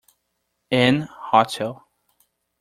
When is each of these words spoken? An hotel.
An 0.71 1.01
hotel. 1.03 1.85